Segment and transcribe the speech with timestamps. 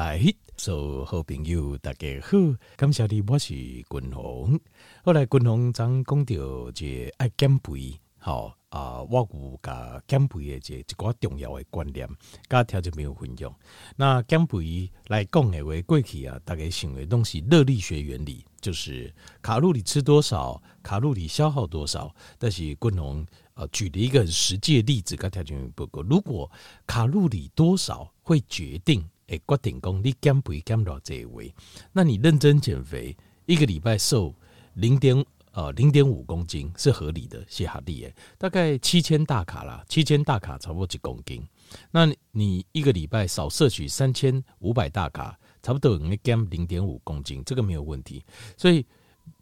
[0.00, 0.18] 来，
[0.56, 2.30] 所有好朋友大家好，
[2.74, 4.58] 感谢你，我是君鸿。
[5.04, 12.08] 后来君鸿曾讲到这爱减肥，好啊，我有甲减肥的这一个重要的观念，
[12.48, 13.54] 甲条就没有分享。
[13.94, 22.10] 那减肥来讲的话，过去啊，大概想的东西，热力学原理就是卡路里吃多少，卡路里消耗多少。
[22.38, 26.00] 但是君鸿呃举了一个很实际的例子，甲条就没有报告。
[26.00, 26.50] 如果
[26.86, 31.54] 卡路里多少会决定，诶，决定讲你减肥减到这一位，
[31.92, 34.34] 那你认真减肥，一个礼拜瘦
[34.74, 41.46] 零点呃零点五公斤是合理的，是合理的，大概七千大卡啦，七千大卡差不多几公斤。
[41.92, 48.24] 那你一个礼拜少摄取三千五百大卡，差不多能减零点五公斤，这个没有问题。
[48.56, 48.84] 所以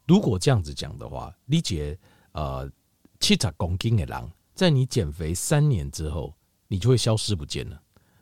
[0.06, 1.98] 如果这样子讲的话，理解
[2.32, 2.70] 呃
[3.20, 6.34] 七十公斤的人，在你减肥三年之后，
[6.66, 7.80] 你就会消失不见了。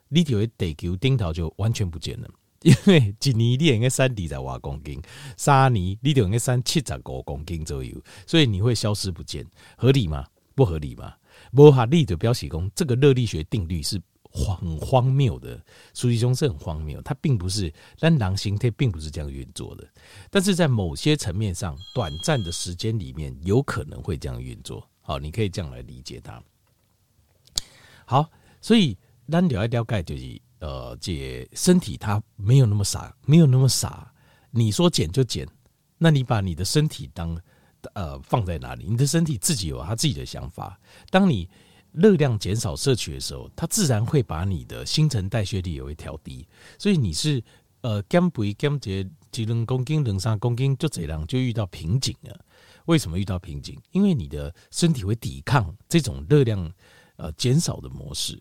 [0.09, 2.29] 你就会地球顶头就完全不见了，
[2.63, 5.01] 因为一年你应该三二十瓦公斤，
[5.37, 10.25] 三年你就应该三七十五公斤左右，所以你会消失不见，合理吗？
[10.55, 11.15] 不合理吗？
[11.53, 19.87] 不合理的表示说，这个热力学定律是很荒谬的，实际上是很荒谬，它并不是，但狼形态并不是这样运作的，
[20.31, 24.89] 但是在某些层面上，短暂的时间里面有可能会这样运作。
[25.01, 26.43] 好，你可以这样来理解它。
[28.05, 28.97] 好，所以。
[29.29, 34.13] 咱了解了解就是，呃，这身体它没有那么傻，没有那么傻。
[34.51, 35.47] 你说减就减，
[35.99, 37.39] 那你把你的身体当
[37.95, 38.87] 呃放在哪里？
[38.89, 40.81] 你的身体自己有他自己的想法。
[41.11, 41.49] 当你
[41.93, 46.47] 热量减少摄取的时候，它自然会把你的新陈代谢率也会调低。
[46.79, 47.43] 所以你是
[47.81, 52.39] 呃减肥减这几两公斤、两三公斤就这样就遇到瓶颈了。
[52.87, 53.79] 为什么遇到瓶颈？
[53.93, 56.73] 因为你的身体会抵抗这种热量
[57.17, 58.41] 呃减少的模式。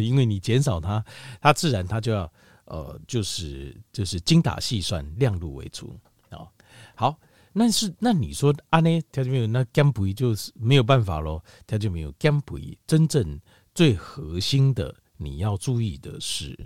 [0.00, 1.04] 因为你减少它，
[1.40, 2.30] 它自然它就要
[2.64, 5.94] 呃，就是就是精打细算，量入为出
[6.28, 6.46] 啊。
[6.94, 7.18] 好，
[7.52, 9.00] 那是那你说啊呢？
[9.12, 11.42] 条件没有，那减肥就是没有办法喽。
[11.66, 13.40] 条件没有减肥，真正
[13.74, 16.58] 最核心的你要注意的是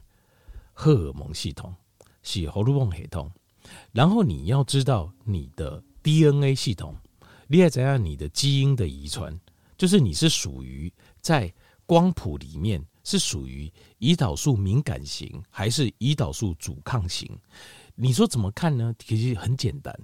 [0.73, 1.75] 荷尔蒙系统，
[2.23, 3.31] 是荷尔蒙系统。
[3.93, 6.97] 然后你要知道你的 DNA 系统，
[7.47, 8.03] 你要怎样？
[8.03, 9.39] 你的基因的遗传，
[9.77, 11.53] 就是你是属于在
[11.87, 12.85] 光谱里面。
[13.05, 17.31] 是属于胰岛素敏感型还是胰岛素阻抗型？
[17.95, 18.93] 你说怎么看呢？
[18.99, 19.97] 其实很简单，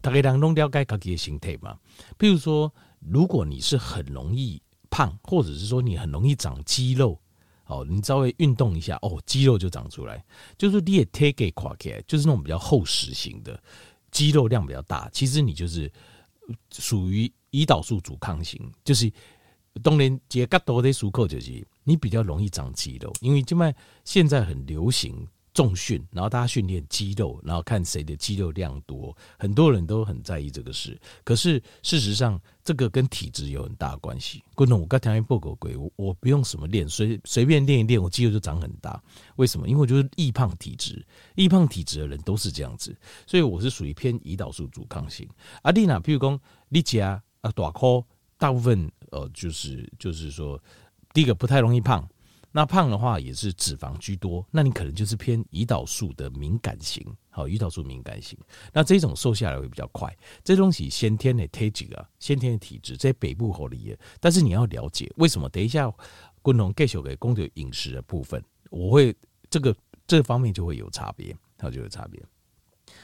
[0.00, 1.78] 大概人都了解自己的形态嘛。
[2.18, 4.60] 比如说，如果你是很容易
[4.90, 7.20] 胖，或者是说你很容易长肌肉，
[7.66, 10.24] 哦，你稍微运动一下，哦，肌肉就长出来。
[10.58, 13.62] 就是你也贴给垮开，就是那种比较厚实型的，
[14.10, 15.08] 肌肉量比较大。
[15.12, 15.90] 其实你就是
[16.72, 19.10] 属于胰岛素阻抗型，就是
[19.82, 21.64] 当然这个多的出口就是。
[21.84, 23.74] 你比较容易长肌肉，因为现在
[24.04, 30.96] 现在很流行重训，然后大家训练肌肉，然后看谁的肌肉量多，很多人都很在意这个事。
[31.24, 34.44] 可是事实上，这个跟体质有很大关系。
[34.54, 39.02] 观众，我刚才报过鬼，我我不用什么练，随随便练一练，我肌肉就长很大。
[39.34, 39.68] 为什么？
[39.68, 41.04] 因为我就是易胖体质，
[41.34, 42.96] 易胖体质的人都是这样子，
[43.26, 45.28] 所以我是属于偏胰岛素阻抗型。
[45.62, 48.04] 阿丽娜，譬如说你家啊大颗，
[48.42, 50.60] 大部分呃就是就是说。
[51.14, 52.08] 第一个不太容易胖，
[52.52, 58.38] 那胖的话也是脂肪居多，那你可能就是偏胰岛素的敏感型，好，胰岛素敏感型，
[58.72, 60.10] 那这种瘦下来会比较快。
[60.42, 65.46] 这东西先天的体质啊，先天的体质在北部合理，但是你要了解为什么。
[65.50, 65.92] 等一下，
[66.40, 69.14] 共同介绍给公主饮食的部分，我会
[69.50, 69.76] 这个
[70.06, 72.24] 这方面就会有差别，它就有差别。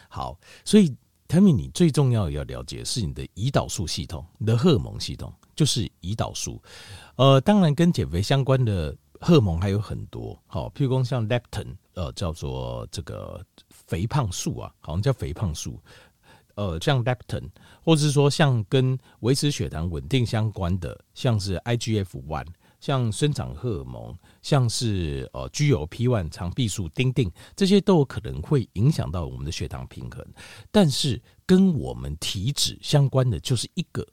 [0.08, 0.96] 好，所以
[1.28, 5.32] Tammy，你最重要要了解是你的胰岛素系统，你的荷尔蒙系统。
[5.54, 6.62] 就是胰岛素，
[7.16, 15.80] 呃，当然跟减肥相关的荷尔蒙还有很多，好，譬如说像 leptin，呃，叫做这个肥胖素啊，好像叫肥胖素，
[16.54, 17.42] 呃，像 leptin，
[17.82, 22.46] 或者是说像跟维持血糖稳定相关的，像是 IGF-1，
[22.80, 30.24] 像生长荷尔蒙，像是呃 GLP-1 肠壁素、丁丁，这些都有可能会影响到我们的血糖平衡，
[30.70, 34.06] 但是跟我们体脂相关的就是一个。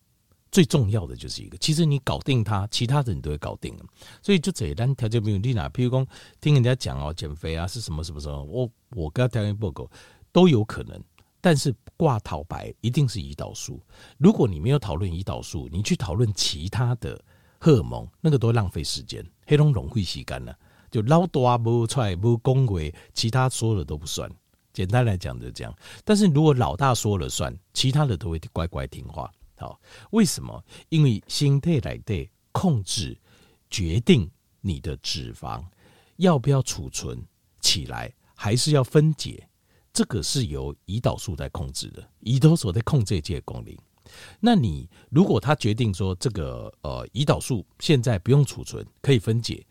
[0.52, 3.84] 最重要的就是一个，其实你搞定它，其他的你都会搞定了。
[4.22, 6.08] 所以就这单条件没有你哪，譬如说
[6.40, 9.86] 听人家讲哦，减肥啊是什么什么什么，我我跟他条件报告
[10.32, 10.98] 都有可能，
[11.42, 13.82] 但是挂头白一定是胰岛素。
[14.18, 17.22] 如果你没有讨论胰岛素，你去讨论其他的
[17.66, 20.56] 荷尔蒙，那个都浪费时间，黑龙融会吸干了，
[20.92, 24.30] 就老大不出来不恭维，其他说了都不算。
[24.72, 25.76] 简单来讲就这样。
[26.04, 29.34] 但是如果老大说了算，其他的都会乖乖听话。
[29.58, 29.82] 好，
[30.12, 30.64] 为什么？
[30.90, 33.18] 因为心态来对控制
[33.72, 34.30] 决定
[34.62, 35.66] 你的脂肪
[36.18, 37.20] 要不要储存
[37.62, 39.50] 起来，还是要分解，
[39.92, 43.76] 这个是由胰岛素在控制的，胰岛素在控制这些功能。
[44.40, 49.66] 那你如果他决定说这个呃胰岛素现在不用储存，可以分解，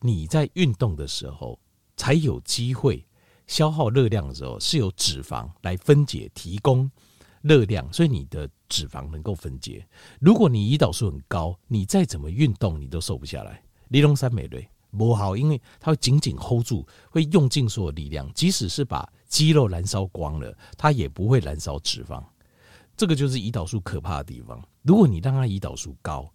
[0.00, 1.58] 你在运动的时候
[1.96, 3.04] 才有机会
[3.46, 6.90] 消耗热量的时候，是由脂肪来分解提供
[7.42, 9.86] 热量，所以你的脂肪能够分解。
[10.18, 13.62] 如果你胰岛素很高，你再怎么运动你都瘦不下来。
[13.88, 22.24] 尼龙三美瑞不好，因为它会紧紧 hold 住，会用尽所有力量，即使是把肌肉燃烧光了，它也不会燃烧脂肪。
[22.96, 24.62] 这个就是胰岛素可怕的地方。
[24.82, 26.30] 如果你让它胰岛素高，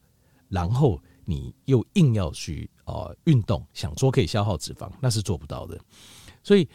[0.47, 5.79] 然后你又硬要去呃运动，想说可以消耗脂肪，那是做不到的。
[6.43, 6.67] 所以，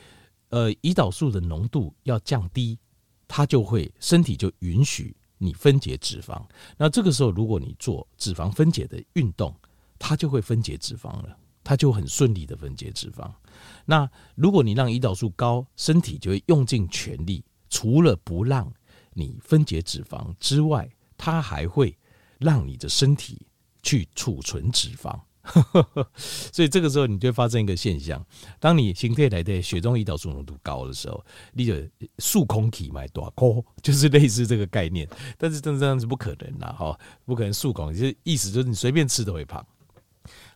[0.51, 2.79] 呃，胰岛素的浓度要降低，
[3.27, 6.41] 它就会身体就允许你分解脂肪。
[6.77, 9.55] 那这个时候，如果你做脂肪分解的运动，
[9.99, 13.29] 它就会分解脂肪了，它就很顺利的分解脂肪。
[13.85, 18.73] 那如果你让胰岛素高，身体就会用尽全力，除了不让
[19.15, 21.97] 你分解脂肪之外，它还会
[22.39, 23.47] 让你的身体
[23.83, 25.19] 去储存脂肪，
[26.17, 28.25] 所以这个时候你就发生一个现象：
[28.59, 31.75] 当你形态来的血中胰岛素浓度高的时候，你就
[32.19, 35.09] 竖空体买多高， 就是类似这个概念。
[35.39, 39.65] 但是真的这样是不可能的哈，不可能竖空，就意思就是你随便吃都会胖。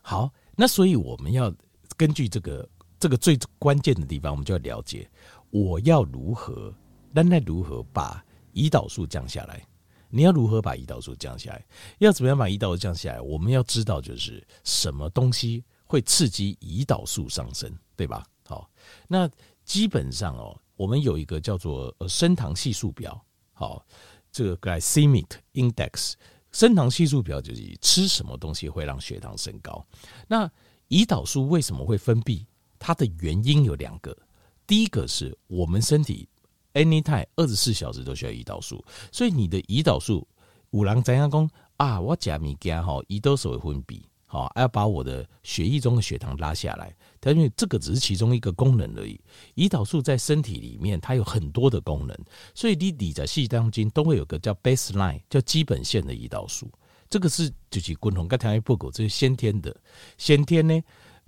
[0.01, 1.53] 好，那所以我们要
[1.95, 2.67] 根据这个
[2.99, 5.09] 这个最关键的地方，我们就要了解
[5.51, 6.73] 我要如何，
[7.13, 8.23] 那那如何把。
[8.53, 9.65] 胰岛素降下来，
[10.09, 11.65] 你要如何把胰岛素降下来？
[11.99, 13.21] 要怎么样把胰岛素降下来？
[13.21, 18.25] 我们要知道就是什么东西会刺激胰岛素上升，对吧？
[18.45, 18.69] 好，
[19.07, 19.29] 那
[19.63, 23.19] 基本上哦，我们有一个叫做呃升糖系数表，
[23.53, 23.85] 好，
[24.31, 26.13] 这个 glycemic index
[26.51, 29.85] 升糖系数表就是吃什么东西会让血糖升高。
[30.27, 30.49] 那
[30.87, 32.45] 胰岛素为什么会分泌？
[32.79, 34.17] 它的原因有两个，
[34.65, 36.28] 第一个是我们身体。
[36.73, 40.27] Anytime 二十四小时都需要胰岛素，所以你的胰岛素
[40.71, 41.99] 五郎怎样讲啊？
[41.99, 46.95] 我加米加哈胰岛素会分泌，好要把我的血液中的血糖拉下来。
[47.19, 49.19] 但因为这个只是其中一个功能而已。
[49.55, 52.15] 胰岛素在身体里面它有很多的功能，
[52.53, 56.71] 所以你你在细当中都会有个叫 baseline 叫基本线的胰岛素。
[57.09, 59.75] 这个是就是共同跟糖尿病这是先天的。
[60.19, 60.79] 先天呢，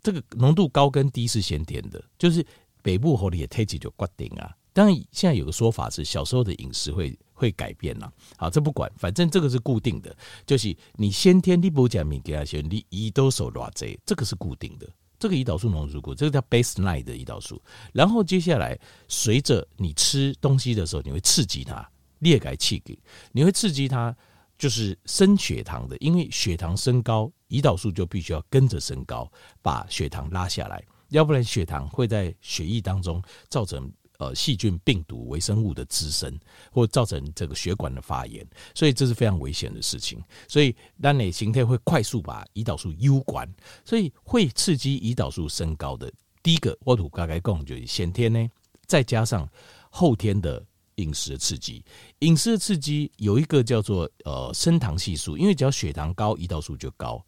[0.03, 2.45] 这个浓度高跟低是先天的，就是
[2.83, 4.55] 北部和你的体质就决定啊。
[4.73, 8.11] 当然，现在有个说法是小时候的饮食会会改变了。
[8.37, 10.15] 好，这不管，反正这个是固定的，
[10.45, 14.87] 就是你先天你不讲米给他先，你胰岛素偌济，这个是固定的。
[15.19, 17.61] 这个胰岛素浓度固，这个叫 baseline 的胰岛素。
[17.93, 21.87] 然后接下来，随着你吃东西的时候，你会刺激它，
[22.19, 22.97] 裂改气给，
[23.33, 24.15] 你会刺激它，
[24.57, 25.97] 就是升血糖的。
[25.97, 29.29] 因为血糖升高，胰岛素就必须要跟着升高，
[29.61, 33.91] 把血糖拉下来，要不然血糖会在血液当中造成。
[34.21, 36.31] 呃，细菌、病毒、微生物的滋生，
[36.71, 40.23] 或造成这个血管的发炎，所以这是非常危险的事情。
[40.47, 43.51] 所以，当你形态会快速把胰岛素攸关，
[43.83, 46.13] 所以会刺激胰岛素升高的。
[46.43, 48.47] 第一个，我土大概讲就是先天呢，
[48.85, 49.49] 再加上
[49.89, 50.63] 后天的
[50.97, 51.83] 饮食的刺激。
[52.19, 57.19] 饮食的刺激有一个叫做呃升糖系数，因为只要血糖高，胰岛素就高。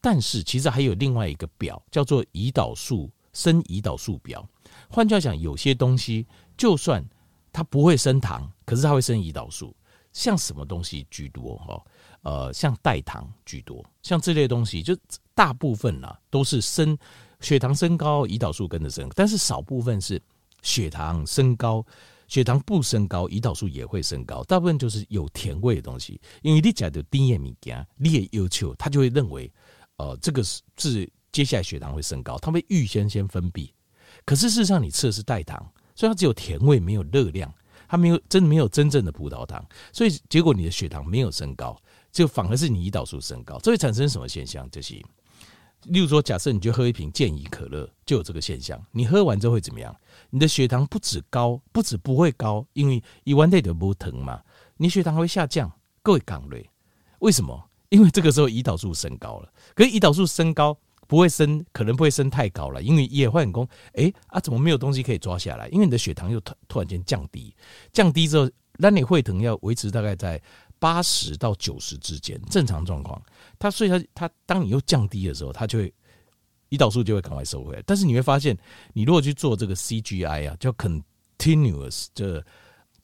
[0.00, 4.44] 但是其实还有另外一个表，叫做胰岛素升胰岛素表。
[4.88, 6.26] 换句话讲，有些东西
[6.56, 7.04] 就算
[7.52, 9.74] 它不会升糖，可是它会升胰岛素。
[10.12, 11.56] 像什么东西居多？
[11.56, 11.84] 哈，
[12.22, 14.96] 呃，像代糖居多，像这类东西，就
[15.34, 16.96] 大部分呢都是升
[17.40, 20.22] 血糖升高，胰岛素跟着升，但是少部分是
[20.62, 21.84] 血糖升高，
[22.28, 24.44] 血糖不升高，胰岛素也会升高。
[24.44, 29.52] 大部分就是有甜味的东西，因为你讲的低盐米加，你也要求，他就会认为，
[29.96, 33.68] 呃，这个是是接下来血糖会升高，它会预先先分泌。
[34.24, 35.58] 可是事实上，你吃的是代糖，
[35.94, 37.52] 所以它只有甜味，没有热量，
[37.86, 41.76] 它没有真的没有真正的葡萄糖，所以结果你的血糖没有升高，
[42.10, 44.70] 就反而是你胰岛素升高，这会产生什么现象？
[44.70, 44.94] 就是，
[45.84, 49.94] 例如说，假设你就喝一瓶健怡可乐，就有这个现象，你喝完之后会怎么样？
[50.30, 54.40] 你的血糖不止高，不止不会高，因为一碗内的不疼嘛，
[54.78, 55.70] 你血糖会下降。
[56.02, 56.68] 各位港瑞，
[57.18, 57.70] 为什么？
[57.90, 60.76] 因为这个时候胰岛素升高了，可是胰岛素升高。
[61.06, 63.68] 不会升，可能不会升太高了，因为也会很功。
[63.94, 65.68] 哎啊，怎么没有东西可以抓下来？
[65.68, 67.54] 因为你的血糖又突突然间降低，
[67.92, 70.40] 降低之后，那你会疼要维持大概在
[70.78, 73.20] 八十到九十之间，正常状况。
[73.58, 75.92] 它所以它它，当你又降低的时候，它就会
[76.70, 77.82] 胰岛素就会赶快收回来。
[77.86, 78.56] 但是你会发现，
[78.92, 82.44] 你如果去做这个 CGI 啊，叫 continuous 这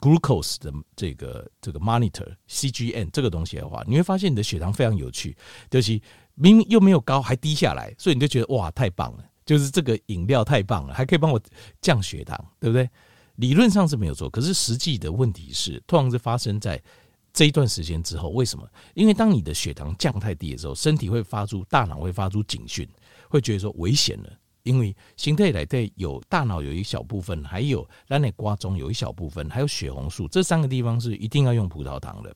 [0.01, 5.37] glucose 的这个这个 monitor CGM 这个东西的话，你会发现你的血糖非常有趣，
[5.71, 6.01] 就是。
[6.37, 9.25] 明明又没有高，还低下来，所以你就觉得哇，太棒了！
[9.45, 11.39] 就是这个饮料太棒了，还可以帮我
[11.83, 12.89] 降血糖，对不对？
[13.35, 16.83] 理论上是没有错，可是实际的问题是，通常是发生在
[17.31, 18.31] 这一段时间之后。
[18.31, 18.67] 为什么？
[18.95, 22.89] 因为当你的血糖降太低的时候，身体会发出，大脑会发出警讯，
[23.29, 24.33] 会觉得说危险了。
[24.71, 32.33] 因为形态来对有大脑有一小部分，还有让你瓜中有一小部分，还有血红素，这三个地方是一定要用葡萄糖的。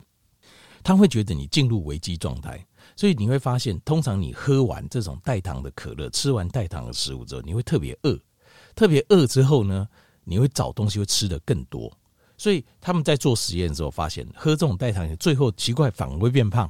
[0.82, 8.18] 他会觉得你进入危机状态，所以你会发现，通常你喝完这种带糖的可乐，吃完带糖的食物之后，你会特别饿，
[8.74, 9.88] 特别饿之后呢，
[10.24, 11.90] 你会找东西会吃得更多，
[12.36, 16.68] 所以他们在做实验的时候发现，喝这种代糖，最后奇怪反而会变胖。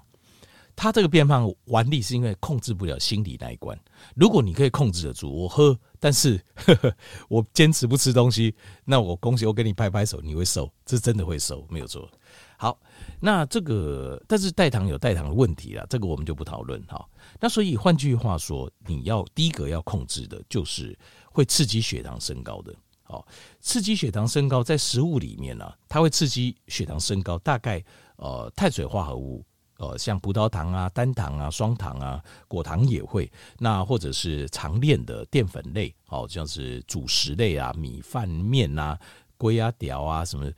[0.76, 3.78] 他这个变胖顽力是因为控制不了心理那一关。
[4.14, 6.95] 如果你可以控制得住，我喝，但是呵呵
[7.28, 8.54] 我坚持不吃东西，
[8.85, 12.09] 那我恭喜我给你拍拍手，你会瘦，这真的会瘦，没有错。
[12.57, 12.78] 好，
[13.21, 17.04] 那这个但是代糖有代糖的问题啦，这个我们就不讨论哈。
[17.40, 20.97] 那所以换句话说，你要第一个要控制的就是
[21.31, 22.75] 会刺激血糖升高的。
[23.02, 23.26] 好，
[23.61, 27.38] 刺激血糖升高，在食物里面呢、啊，它会刺激血糖升高。
[27.38, 27.85] 大概
[28.16, 29.45] 呃，碳水化合物，
[29.91, 33.31] 呃，像葡萄糖啊、单糖啊、双糖啊、果糖也会。
[33.59, 38.99] 那或者是长链的淀粉类，好像是主食类啊，米饭、面啊、
[39.37, 40.50] 龟啊、条啊，什么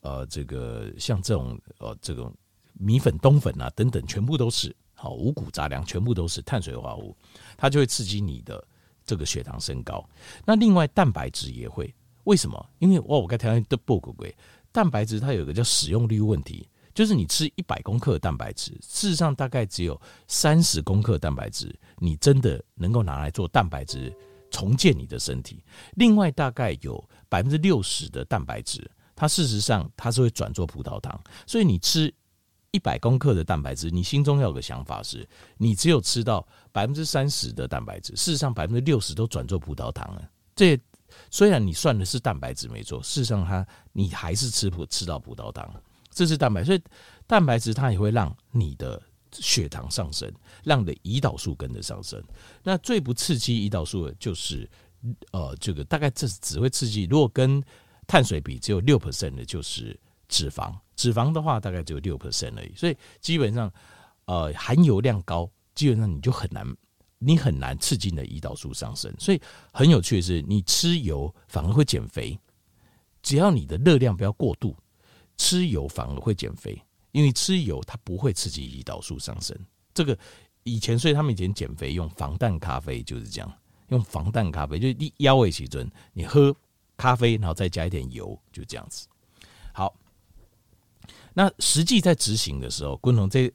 [0.00, 2.32] 呃，这个像这种呃，这种
[2.74, 7.16] 米粉、冬粉啊等等，全部都是好五谷杂粮，全部都是碳水化合物，
[7.56, 8.62] 它就会刺激你的。
[9.06, 10.02] 这个血糖升高，
[10.46, 12.70] 那另外蛋白质也会，为什么？
[12.78, 14.26] 因为哇，我刚才的报告过，
[14.72, 24.14] 蛋白质它有个叫使用率问题，就是你吃一百公克的蛋白质，事实上大概只有三十公克蛋白质，你真的能够拿来做蛋白质
[24.50, 25.62] 重建你的身体。
[25.96, 32.14] 另外大概有百分之六十的蛋白质，它事实上它是会转做葡萄糖，所以你吃。
[32.70, 35.24] 一百公克的蛋白质，你心中要有个想法是，
[35.58, 40.28] 你只有吃到百分之三十的蛋白质，事实上百分之六十都转做葡萄糖了。
[40.56, 40.76] 这
[41.30, 45.72] 虽然你算的是蛋白质没错，事实上它你还是吃葡吃到葡萄糖，
[46.14, 46.64] 这是蛋白。
[46.64, 46.80] 所以
[47.26, 49.02] 蛋白质它也会让你的
[49.32, 52.22] 血糖上升，让你的胰岛素跟着上升。
[52.62, 54.68] 那最不刺激胰岛素的就是
[55.32, 57.62] 呃这个大概这只会刺激，如果跟
[58.06, 60.74] 碳水比只有六 percent 的就是脂肪。
[60.96, 63.68] 脂肪的话，大概只有六 percent 而已，所以基本上，
[64.26, 66.64] 呃，含油量高，基本上你就很难，
[67.18, 69.12] 你很难刺激你的胰岛素上升。
[69.18, 69.42] 所以
[69.72, 72.38] 很有趣的是，你吃油反而会减肥，
[73.24, 74.76] 只要你的热量不要过度，
[75.36, 76.80] 吃油反而会减肥，
[77.12, 79.56] 因为吃油它不会刺激胰岛素上升。
[79.92, 80.16] 这个
[80.62, 83.52] 以前，所以他们以前减肥用防弹咖啡就是这样，
[83.88, 86.54] 用防弹咖啡就是你腰围起准，你喝
[86.96, 89.06] 咖啡，然后再加一点油，就这样子。
[89.72, 89.94] 好。
[91.36, 93.52] 那实际在执行的时候，滚筒这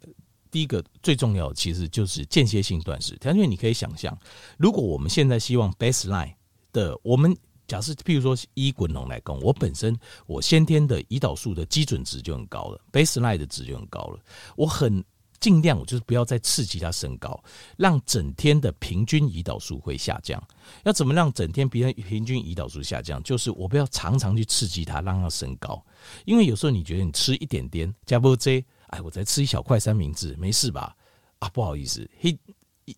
[0.52, 3.18] 第一个最重要的其实就是间歇性断食。
[3.24, 4.16] 因为你可以想象，
[4.58, 6.34] 如果我们现在希望 baseline
[6.74, 7.34] 的，我们
[7.70, 9.98] 假设譬如说以滚龙来讲，我本身
[10.28, 14.20] 我先天的胰岛素的基准值就很高了，baseline 的值就很高了，
[14.58, 15.02] 我很。
[15.40, 17.42] 尽量我就是不要再刺激它升高，
[17.78, 20.38] 让整天的平均胰岛素会下降。
[20.84, 23.24] 要怎么让整天平平均胰岛素下降？
[23.24, 25.82] 就是我不要常常去刺激它，让它升高。
[26.26, 30.94] 因为有时候你觉得你吃一点点加波 J，哎，我再吃一小块三明治，没事吧？
[31.40, 32.38] 啊，不好意思，胰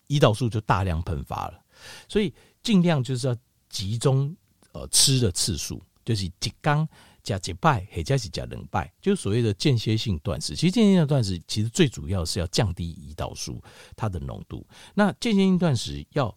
[0.08, 1.64] 胰岛素就大量喷发了。
[2.08, 3.38] 所以尽量就是要
[3.70, 4.36] 集中
[4.72, 6.88] 呃吃的次数，就是几缸。
[7.24, 10.56] 加几拜，或者是加两拜，就是所谓的间歇性断食。
[10.56, 13.62] 其实间歇性断食其实最主要是要降低胰岛素
[13.96, 14.66] 它的浓度。
[14.96, 16.36] 那间歇性断食要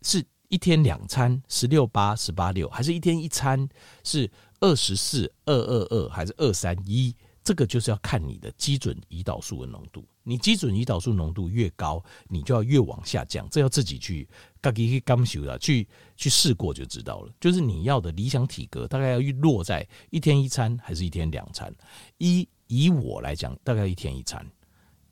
[0.00, 3.68] 是一天两餐十六八十八六，还是一天一餐
[4.04, 7.14] 是二十四二二二，还是二三一？
[7.44, 10.02] 这个就是要看你的基准胰岛素的浓度。
[10.22, 13.46] 你基准胰岛素浓度越高，你就要越往下降。
[13.50, 14.26] 这要自己去
[14.62, 17.32] 自己去感受了，去去试过就知道了。
[17.40, 21.74] 就是你要的理想体格，大概要落在一天一餐还是一天两餐？
[22.18, 24.46] 以以我来讲，大概一天一餐，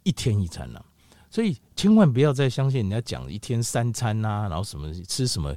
[0.04, 0.86] 一天一餐了、啊。
[1.28, 5.54] 所以千万不要再相信人家讲一天三餐、啊，然后什么吃什么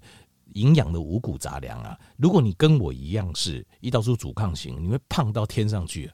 [0.53, 1.97] 营养的五谷杂粮啊。
[2.17, 6.11] 如果你跟我一样是胰岛素阻抗型，你会胖到天上去。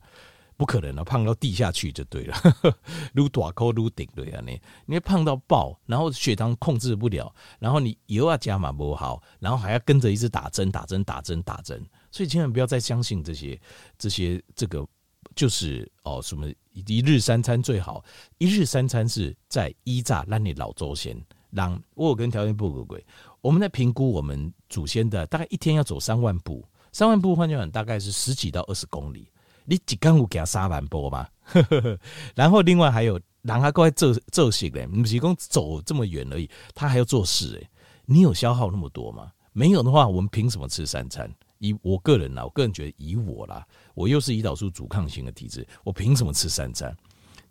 [0.59, 2.35] 不可能了，胖到地下去就对了，
[3.15, 4.59] 撸大口撸顶对啊，你。
[4.85, 13.57] 你会胖到爆，然后血糖控制不了，然后你油啊加嘛不好，然后还要跟着一直打针打针打针打针，所以千万不要再相信这些
[13.97, 14.85] 这些这个
[15.33, 18.03] 就是哦什么一日三餐最好，
[18.37, 21.17] 一日三餐是在依炸让你老祖先。
[21.51, 23.03] 让我有跟条件不合规，
[23.41, 29.31] 我们在评估我们祖先的大概一天要走三万步，三万步换句话大概是十几到二十公里。
[29.69, 31.27] 你一天有行三万步吗？
[32.33, 37.69] 然后另外还有，人还过来做做事嘞，不是讲走这么远而已，他还要做事诶。
[38.05, 39.31] 你有消耗那么多吗？
[39.53, 41.31] 没有的话，我们凭什么吃三餐？
[41.59, 46.95] 以我个人啦，我个人觉得以我啦，我又是胰岛素阻抗型的体质，我凭什么吃三餐？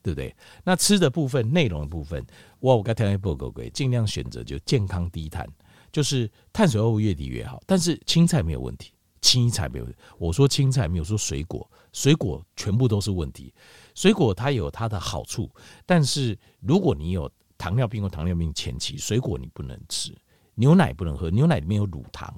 [0.03, 0.35] 对不对？
[0.65, 2.21] 那吃的部分、内容的部分，
[2.61, 5.47] 哇，我刚才报告过，尽量选择就健康低碳，
[5.93, 7.63] 就是碳水化合物越低越好。
[7.65, 8.91] 但是青菜没有问题，
[9.29, 9.87] 青菜没有。
[10.17, 13.53] 我说青菜没有说水果，水果全部都是问题。
[13.95, 15.51] 水果它有它的好处，
[15.85, 20.17] 但是如果你有糖尿病或糖尿病前期，水果你不能吃。
[20.55, 22.35] 牛奶不能喝，牛奶里面有乳糖，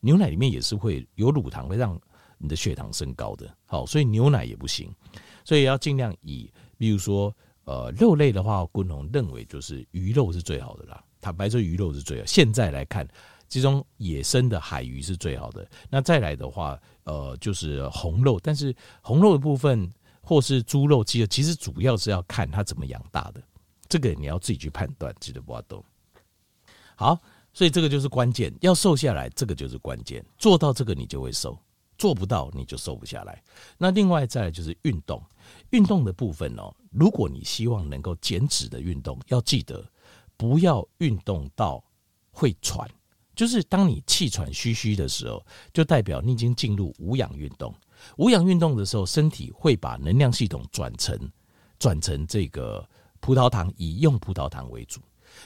[0.00, 1.96] 牛奶里面也是会有乳糖，会让
[2.36, 3.56] 你的血糖升高的。
[3.64, 4.92] 好，所以牛奶也不行，
[5.44, 6.50] 所以要尽量以。
[6.76, 11.00] 比如说，呃，肉类的话，昆宏认为就是鱼肉是最好的啦。
[11.20, 12.26] 坦白说，鱼肉是最好。
[12.26, 13.06] 现在来看，
[13.48, 15.68] 其中野生的海鱼是最好的。
[15.88, 18.40] 那再来的话，呃，就是红肉。
[18.42, 23.42] 但是红肉的部分，或是猪肉、鸡肉，其实主要是要看它怎么养大的。
[23.88, 25.84] 这个你要自己去判断，记得不要动。
[26.96, 27.20] 好，
[27.52, 30.24] 所以这个就是关键，要瘦下来，这个就是关键。
[30.38, 31.52] 做到这个，你就会瘦；
[31.98, 33.42] 做不到，你就瘦不下来。
[33.76, 35.22] 那另外再来就是运动。
[35.70, 39.84] 运动的部分哦，如果你希望能够减脂的运动，要记得
[40.36, 41.84] 不要运动到
[42.30, 42.88] 会喘。
[43.34, 47.74] 就是当你气喘吁吁的时候，就代表你已经进入无氧运动。
[48.16, 51.18] 无氧运动的时候，身体会把能量系统转成
[51.78, 52.86] 转成这个
[53.20, 55.00] 葡萄糖，以用葡萄糖为主。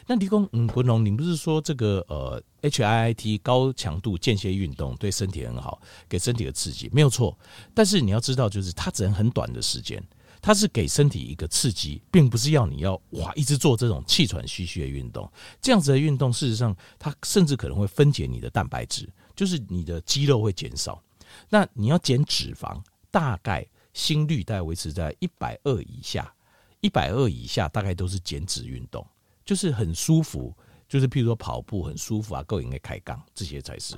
[0.07, 7.37] 那李工，嗯，国龙，你不是说这个呃，HIIT 高强度间歇运动对身体很好，给身体的刺激没有错。
[7.73, 10.03] 但是你要知道，就是它只能很短的时间，
[10.41, 15.31] 它是给身体一个刺激，并不是要你要哇一直做这种气喘吁吁的运动。
[15.61, 21.03] 这样子的运动，事实上它甚至可能会分解你的蛋白质，就是你的肌肉会减少。
[21.49, 26.33] 那你要减脂肪，大概心率大概维持在一百二以下，
[26.81, 29.07] 一百二以下大概都是减脂运动。
[29.45, 30.55] 就是很舒服，
[30.89, 33.95] 就是譬如说跑步很舒服啊，够应该开杠，这些才是。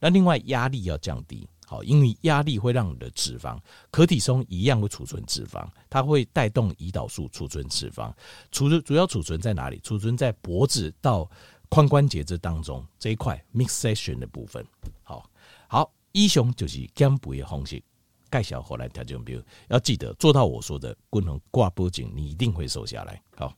[0.00, 3.58] 那另外压力要降低，好，因为压力会让你的脂肪，
[3.90, 8.10] 可体松一样会储存脂肪，它会带动胰岛素储存脂肪，
[8.50, 9.78] 储存主要储存在哪里？
[9.80, 11.30] 储存在脖子到
[11.68, 14.66] 髋关节这当中这一块 midsection 的部分。
[15.02, 15.28] 好，
[15.68, 17.82] 好，以上就是减肥的方式，
[18.30, 23.22] 介绍后来调整，比如要记得做到我说的，均衡挂脖颈，你一定会瘦下来。
[23.36, 23.52] 好。